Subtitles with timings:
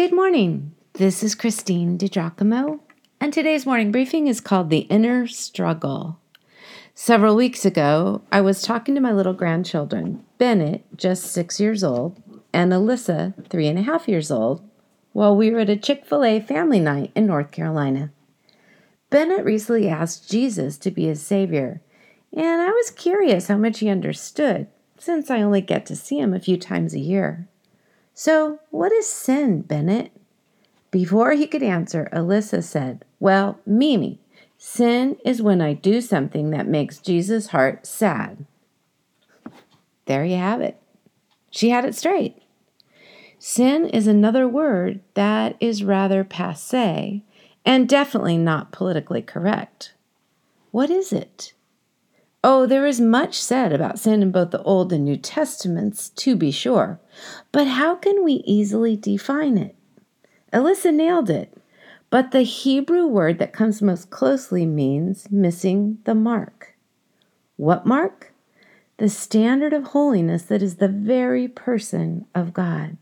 [0.00, 0.74] Good morning.
[0.94, 2.80] This is Christine DiGiacomo,
[3.20, 6.18] and today's morning briefing is called The Inner Struggle.
[6.94, 12.18] Several weeks ago, I was talking to my little grandchildren, Bennett, just six years old,
[12.50, 14.66] and Alyssa, three and a half years old,
[15.12, 18.10] while we were at a Chick fil A family night in North Carolina.
[19.10, 21.82] Bennett recently asked Jesus to be his Savior,
[22.34, 26.32] and I was curious how much he understood, since I only get to see him
[26.32, 27.49] a few times a year.
[28.22, 30.12] So, what is sin, Bennett?
[30.90, 34.20] Before he could answer, Alyssa said, Well, Mimi,
[34.58, 38.44] sin is when I do something that makes Jesus' heart sad.
[40.04, 40.78] There you have it.
[41.50, 42.42] She had it straight.
[43.38, 47.24] Sin is another word that is rather passe
[47.64, 49.94] and definitely not politically correct.
[50.72, 51.54] What is it?
[52.42, 56.34] Oh, there is much said about sin in both the Old and New Testaments, to
[56.34, 56.98] be sure,
[57.52, 59.76] but how can we easily define it?
[60.50, 61.54] Alyssa nailed it,
[62.08, 66.74] but the Hebrew word that comes most closely means missing the mark.
[67.56, 68.32] What mark?
[68.96, 72.96] The standard of holiness that is the very person of God.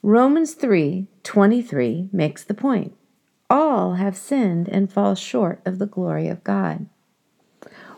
[0.00, 2.94] Romans 3 23 makes the point.
[3.50, 6.86] All have sinned and fall short of the glory of God.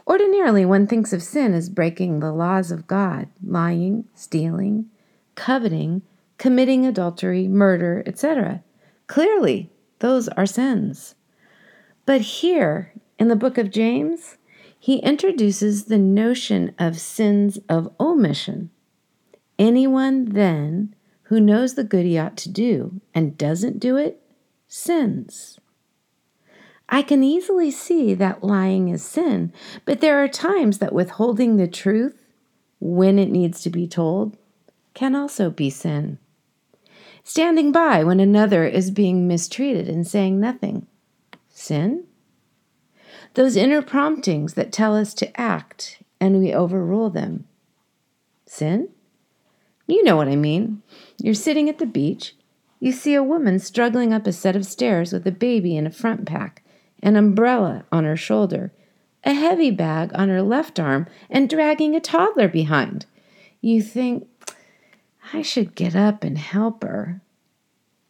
[0.06, 4.90] Ordinarily, one thinks of sin as breaking the laws of God, lying, stealing,
[5.34, 6.02] coveting,
[6.38, 8.62] committing adultery, murder, etc.
[9.06, 11.14] Clearly, those are sins.
[12.06, 14.38] But here in the book of James,
[14.78, 18.70] he introduces the notion of sins of omission.
[19.58, 24.20] Anyone then who knows the good he ought to do and doesn't do it
[24.66, 25.59] sins.
[26.92, 29.52] I can easily see that lying is sin,
[29.84, 32.16] but there are times that withholding the truth
[32.80, 34.36] when it needs to be told
[34.92, 36.18] can also be sin.
[37.22, 40.88] Standing by when another is being mistreated and saying nothing.
[41.48, 42.06] Sin?
[43.34, 47.46] Those inner promptings that tell us to act and we overrule them.
[48.46, 48.88] Sin?
[49.86, 50.82] You know what I mean.
[51.18, 52.34] You're sitting at the beach.
[52.80, 55.90] You see a woman struggling up a set of stairs with a baby in a
[55.92, 56.64] front pack
[57.02, 58.72] an umbrella on her shoulder,
[59.24, 63.06] a heavy bag on her left arm, and dragging a toddler behind.
[63.60, 64.26] You think,
[65.32, 67.20] I should get up and help her.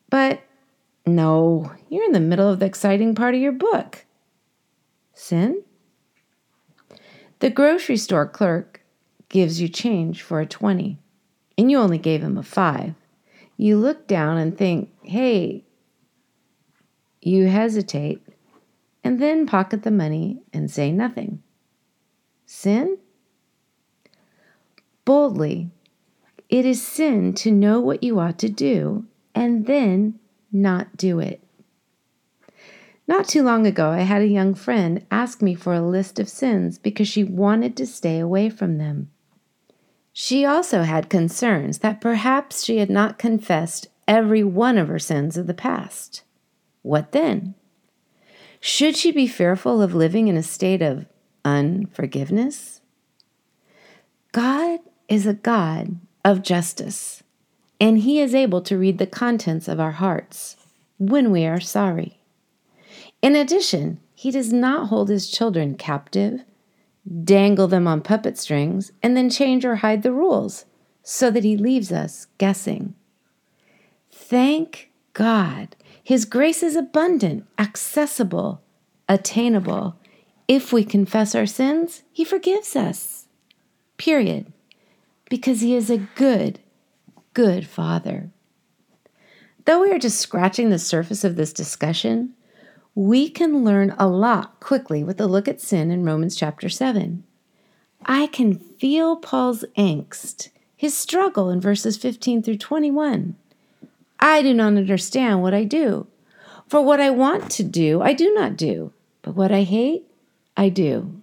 [0.08, 0.42] But
[1.06, 4.04] no, you're in the middle of the exciting part of your book.
[5.12, 5.62] Sin?
[7.40, 8.82] The grocery store clerk
[9.28, 10.98] gives you change for a 20,
[11.56, 12.94] and you only gave him a 5.
[13.56, 15.64] You look down and think, hey,
[17.20, 18.22] you hesitate
[19.10, 21.42] and then pocket the money and say nothing.
[22.46, 22.96] Sin?
[25.04, 25.68] Boldly,
[26.48, 29.04] it is sin to know what you ought to do
[29.34, 30.20] and then
[30.52, 31.42] not do it.
[33.08, 36.28] Not too long ago, I had a young friend ask me for a list of
[36.28, 39.10] sins because she wanted to stay away from them.
[40.12, 45.36] She also had concerns that perhaps she had not confessed every one of her sins
[45.36, 46.22] of the past.
[46.82, 47.56] What then?
[48.60, 51.06] Should she be fearful of living in a state of
[51.46, 52.82] unforgiveness?
[54.32, 57.22] God is a God of justice,
[57.80, 60.56] and He is able to read the contents of our hearts
[60.98, 62.20] when we are sorry.
[63.22, 66.42] In addition, He does not hold His children captive,
[67.24, 70.66] dangle them on puppet strings, and then change or hide the rules
[71.02, 72.94] so that He leaves us guessing.
[74.12, 78.62] Thank God his grace is abundant, accessible,
[79.08, 79.96] attainable.
[80.48, 83.26] If we confess our sins, He forgives us.
[83.96, 84.52] Period.
[85.28, 86.58] Because He is a good,
[87.34, 88.30] good Father.
[89.66, 92.34] Though we are just scratching the surface of this discussion,
[92.94, 97.22] we can learn a lot quickly with a look at sin in Romans chapter 7.
[98.04, 103.36] I can feel Paul's angst, his struggle in verses 15 through 21.
[104.20, 106.06] I do not understand what I do.
[106.68, 110.04] For what I want to do, I do not do, but what I hate,
[110.56, 111.20] I do.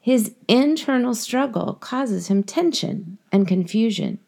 [0.00, 4.18] His internal struggle causes him tension and confusion.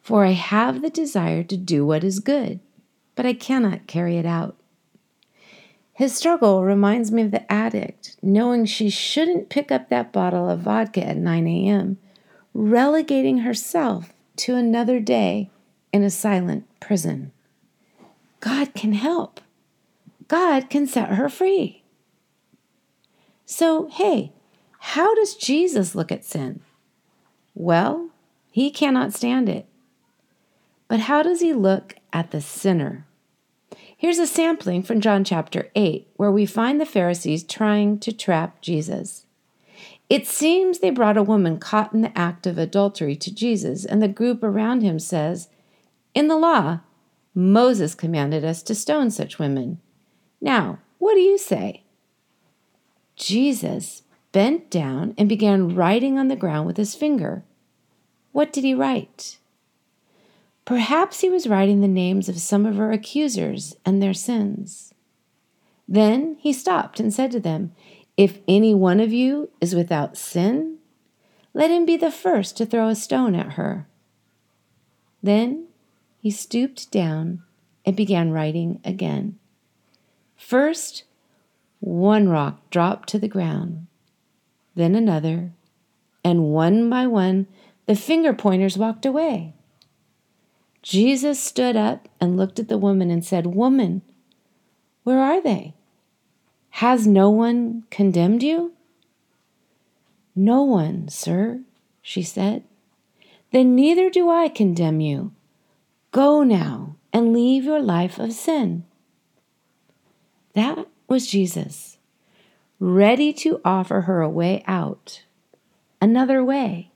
[0.00, 2.60] For I have the desire to do what is good,
[3.14, 4.56] but I cannot carry it out.
[5.92, 10.60] His struggle reminds me of the addict knowing she shouldn't pick up that bottle of
[10.60, 11.98] vodka at 9 a.m.,
[12.54, 15.50] relegating herself to another day
[15.92, 17.32] in a silent prison.
[18.40, 19.40] God can help.
[20.28, 21.82] God can set her free.
[23.44, 24.32] So, hey,
[24.78, 26.60] how does Jesus look at sin?
[27.54, 28.10] Well,
[28.50, 29.66] he cannot stand it.
[30.88, 33.06] But how does he look at the sinner.
[33.96, 38.60] Here's a sampling from John chapter 8, where we find the Pharisees trying to trap
[38.60, 39.26] Jesus.
[40.08, 44.02] It seems they brought a woman caught in the act of adultery to Jesus, and
[44.02, 45.48] the group around him says,
[46.14, 46.80] In the law,
[47.34, 49.80] Moses commanded us to stone such women.
[50.40, 51.84] Now, what do you say?
[53.16, 54.02] Jesus
[54.32, 57.44] bent down and began writing on the ground with his finger.
[58.32, 59.38] What did he write?
[60.64, 64.94] Perhaps he was writing the names of some of her accusers and their sins.
[65.88, 67.72] Then he stopped and said to them,
[68.16, 70.78] if any one of you is without sin,
[71.54, 73.88] let him be the first to throw a stone at her.
[75.22, 75.66] Then
[76.20, 77.42] he stooped down
[77.84, 79.38] and began writing again.
[80.36, 81.04] First,
[81.80, 83.86] one rock dropped to the ground,
[84.74, 85.52] then another,
[86.22, 87.46] and one by one
[87.86, 89.54] the finger pointers walked away.
[90.82, 94.02] Jesus stood up and looked at the woman and said, Woman,
[95.04, 95.74] where are they?
[96.70, 98.72] Has no one condemned you?
[100.36, 101.60] No one, sir,
[102.00, 102.62] she said.
[103.52, 105.32] Then neither do I condemn you.
[106.10, 108.84] Go now and leave your life of sin.
[110.54, 111.98] That was Jesus,
[112.78, 115.22] ready to offer her a way out,
[116.00, 116.90] another way.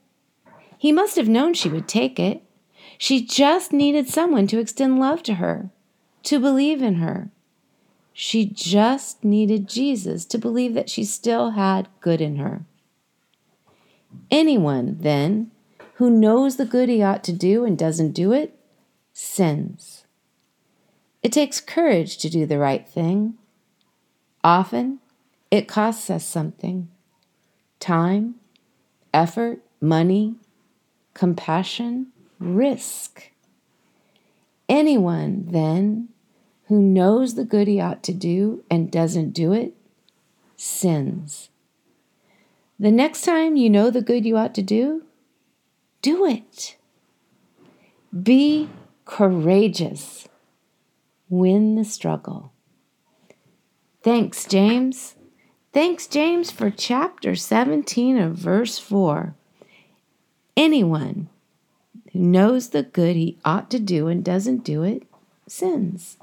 [0.77, 2.43] He must have known she would take it.
[2.97, 5.69] She just needed someone to extend love to her,
[6.23, 7.31] to believe in her,
[8.17, 12.63] she just needed Jesus to believe that she still had good in her.
[14.31, 15.51] Anyone, then,
[15.95, 18.54] who knows the good he ought to do and doesn't do it,
[19.15, 20.05] sins.
[21.23, 23.35] It takes courage to do the right thing.
[24.43, 24.99] Often,
[25.49, 26.89] it costs us something
[27.79, 28.35] time,
[29.13, 30.35] effort, money,
[31.13, 32.07] compassion,
[32.39, 33.31] risk.
[34.67, 36.09] Anyone, then,
[36.67, 39.73] who knows the good he ought to do and doesn't do it
[40.57, 41.49] sins.
[42.77, 45.03] The next time you know the good you ought to do,
[46.01, 46.75] do it.
[48.21, 48.69] Be
[49.05, 50.27] courageous.
[51.29, 52.51] Win the struggle.
[54.03, 55.15] Thanks, James.
[55.73, 59.35] Thanks, James, for chapter 17 of verse 4.
[60.55, 61.29] Anyone
[62.13, 65.03] who knows the good he ought to do and doesn't do it
[65.47, 66.17] sins.